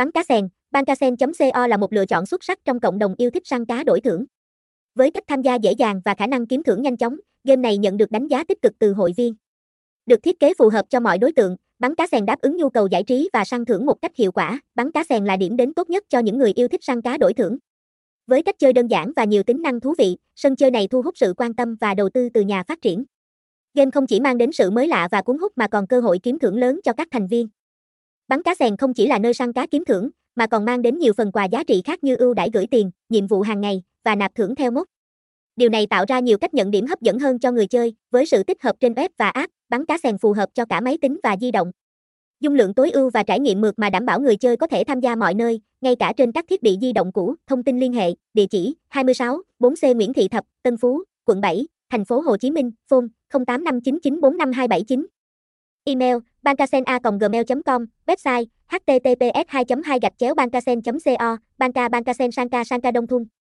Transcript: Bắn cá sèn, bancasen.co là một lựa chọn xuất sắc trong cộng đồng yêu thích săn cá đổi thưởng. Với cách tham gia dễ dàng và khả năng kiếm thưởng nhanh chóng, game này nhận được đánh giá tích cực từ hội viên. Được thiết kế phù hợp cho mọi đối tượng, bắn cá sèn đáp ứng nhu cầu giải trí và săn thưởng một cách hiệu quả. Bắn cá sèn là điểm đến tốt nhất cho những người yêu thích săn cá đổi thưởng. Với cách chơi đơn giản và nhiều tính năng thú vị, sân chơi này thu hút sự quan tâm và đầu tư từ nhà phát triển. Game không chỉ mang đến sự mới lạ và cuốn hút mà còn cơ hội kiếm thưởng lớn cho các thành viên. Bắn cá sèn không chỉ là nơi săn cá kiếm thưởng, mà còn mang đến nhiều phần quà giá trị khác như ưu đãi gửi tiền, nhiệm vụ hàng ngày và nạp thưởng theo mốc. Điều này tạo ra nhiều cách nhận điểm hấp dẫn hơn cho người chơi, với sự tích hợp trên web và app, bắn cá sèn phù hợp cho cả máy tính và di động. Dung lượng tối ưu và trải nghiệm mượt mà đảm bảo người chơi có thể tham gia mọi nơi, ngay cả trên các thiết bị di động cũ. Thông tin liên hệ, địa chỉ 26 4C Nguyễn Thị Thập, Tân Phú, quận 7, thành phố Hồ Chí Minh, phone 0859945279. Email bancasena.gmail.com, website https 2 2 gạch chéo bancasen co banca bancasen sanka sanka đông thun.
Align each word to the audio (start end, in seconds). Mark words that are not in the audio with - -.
Bắn 0.00 0.10
cá 0.10 0.22
sèn, 0.22 0.48
bancasen.co 0.70 1.66
là 1.66 1.76
một 1.76 1.92
lựa 1.92 2.06
chọn 2.06 2.26
xuất 2.26 2.44
sắc 2.44 2.58
trong 2.64 2.80
cộng 2.80 2.98
đồng 2.98 3.14
yêu 3.18 3.30
thích 3.30 3.46
săn 3.46 3.64
cá 3.64 3.84
đổi 3.84 4.00
thưởng. 4.00 4.24
Với 4.94 5.10
cách 5.10 5.24
tham 5.26 5.42
gia 5.42 5.54
dễ 5.54 5.72
dàng 5.72 6.00
và 6.04 6.14
khả 6.14 6.26
năng 6.26 6.46
kiếm 6.46 6.62
thưởng 6.62 6.82
nhanh 6.82 6.96
chóng, 6.96 7.16
game 7.44 7.62
này 7.62 7.78
nhận 7.78 7.96
được 7.96 8.10
đánh 8.10 8.28
giá 8.28 8.44
tích 8.44 8.62
cực 8.62 8.72
từ 8.78 8.92
hội 8.92 9.12
viên. 9.16 9.34
Được 10.06 10.22
thiết 10.22 10.40
kế 10.40 10.54
phù 10.58 10.68
hợp 10.68 10.86
cho 10.90 11.00
mọi 11.00 11.18
đối 11.18 11.32
tượng, 11.32 11.56
bắn 11.78 11.94
cá 11.94 12.06
sèn 12.06 12.26
đáp 12.26 12.40
ứng 12.40 12.56
nhu 12.56 12.70
cầu 12.70 12.86
giải 12.86 13.02
trí 13.02 13.30
và 13.32 13.44
săn 13.44 13.64
thưởng 13.64 13.86
một 13.86 14.02
cách 14.02 14.16
hiệu 14.16 14.32
quả. 14.32 14.60
Bắn 14.74 14.92
cá 14.92 15.04
sèn 15.04 15.24
là 15.24 15.36
điểm 15.36 15.56
đến 15.56 15.74
tốt 15.74 15.90
nhất 15.90 16.04
cho 16.08 16.18
những 16.18 16.38
người 16.38 16.52
yêu 16.54 16.68
thích 16.68 16.84
săn 16.84 17.02
cá 17.02 17.16
đổi 17.16 17.34
thưởng. 17.34 17.58
Với 18.26 18.42
cách 18.42 18.58
chơi 18.58 18.72
đơn 18.72 18.86
giản 18.86 19.12
và 19.16 19.24
nhiều 19.24 19.42
tính 19.42 19.62
năng 19.62 19.80
thú 19.80 19.94
vị, 19.98 20.16
sân 20.36 20.56
chơi 20.56 20.70
này 20.70 20.88
thu 20.88 21.02
hút 21.02 21.14
sự 21.16 21.34
quan 21.36 21.54
tâm 21.54 21.76
và 21.80 21.94
đầu 21.94 22.08
tư 22.14 22.28
từ 22.34 22.40
nhà 22.40 22.62
phát 22.62 22.82
triển. 22.82 23.04
Game 23.74 23.90
không 23.90 24.06
chỉ 24.06 24.20
mang 24.20 24.38
đến 24.38 24.52
sự 24.52 24.70
mới 24.70 24.88
lạ 24.88 25.08
và 25.10 25.22
cuốn 25.22 25.38
hút 25.38 25.52
mà 25.56 25.68
còn 25.68 25.86
cơ 25.86 26.00
hội 26.00 26.18
kiếm 26.22 26.38
thưởng 26.38 26.58
lớn 26.58 26.80
cho 26.84 26.92
các 26.92 27.08
thành 27.10 27.26
viên. 27.26 27.48
Bắn 28.30 28.42
cá 28.42 28.54
sèn 28.54 28.76
không 28.76 28.94
chỉ 28.94 29.06
là 29.06 29.18
nơi 29.18 29.34
săn 29.34 29.52
cá 29.52 29.66
kiếm 29.66 29.84
thưởng, 29.84 30.10
mà 30.34 30.46
còn 30.46 30.64
mang 30.64 30.82
đến 30.82 30.98
nhiều 30.98 31.12
phần 31.16 31.32
quà 31.32 31.44
giá 31.44 31.64
trị 31.64 31.82
khác 31.84 32.04
như 32.04 32.16
ưu 32.16 32.34
đãi 32.34 32.50
gửi 32.52 32.66
tiền, 32.66 32.90
nhiệm 33.08 33.26
vụ 33.26 33.40
hàng 33.40 33.60
ngày 33.60 33.82
và 34.04 34.14
nạp 34.14 34.34
thưởng 34.34 34.54
theo 34.54 34.70
mốc. 34.70 34.86
Điều 35.56 35.68
này 35.68 35.86
tạo 35.86 36.04
ra 36.08 36.18
nhiều 36.18 36.38
cách 36.38 36.54
nhận 36.54 36.70
điểm 36.70 36.86
hấp 36.86 37.00
dẫn 37.00 37.18
hơn 37.18 37.38
cho 37.38 37.52
người 37.52 37.66
chơi, 37.66 37.94
với 38.10 38.26
sự 38.26 38.42
tích 38.42 38.62
hợp 38.62 38.76
trên 38.80 38.92
web 38.92 39.08
và 39.18 39.28
app, 39.28 39.52
bắn 39.68 39.86
cá 39.86 39.98
sèn 39.98 40.18
phù 40.18 40.32
hợp 40.32 40.48
cho 40.54 40.64
cả 40.64 40.80
máy 40.80 40.98
tính 41.00 41.20
và 41.22 41.36
di 41.40 41.50
động. 41.50 41.72
Dung 42.40 42.54
lượng 42.54 42.74
tối 42.74 42.90
ưu 42.90 43.10
và 43.10 43.22
trải 43.22 43.40
nghiệm 43.40 43.60
mượt 43.60 43.78
mà 43.78 43.90
đảm 43.90 44.06
bảo 44.06 44.20
người 44.20 44.36
chơi 44.36 44.56
có 44.56 44.66
thể 44.66 44.84
tham 44.84 45.00
gia 45.00 45.14
mọi 45.14 45.34
nơi, 45.34 45.60
ngay 45.80 45.96
cả 45.96 46.12
trên 46.16 46.32
các 46.32 46.44
thiết 46.48 46.62
bị 46.62 46.78
di 46.80 46.92
động 46.92 47.12
cũ. 47.12 47.34
Thông 47.46 47.64
tin 47.64 47.80
liên 47.80 47.92
hệ, 47.92 48.14
địa 48.34 48.46
chỉ 48.46 48.74
26 48.88 49.42
4C 49.58 49.94
Nguyễn 49.94 50.12
Thị 50.12 50.28
Thập, 50.28 50.44
Tân 50.62 50.76
Phú, 50.76 51.02
quận 51.24 51.40
7, 51.40 51.66
thành 51.90 52.04
phố 52.04 52.20
Hồ 52.20 52.36
Chí 52.36 52.50
Minh, 52.50 52.70
phone 52.88 53.06
0859945279. 53.32 55.06
Email 55.84 56.18
bancasena.gmail.com, 56.42 57.86
website 58.06 58.46
https 58.68 59.64
2 59.68 59.82
2 59.82 59.98
gạch 59.98 60.12
chéo 60.18 60.34
bancasen 60.34 60.82
co 60.82 60.92
banca 61.58 61.88
bancasen 61.88 62.32
sanka 62.32 62.64
sanka 62.64 62.90
đông 62.90 63.06
thun. 63.06 63.39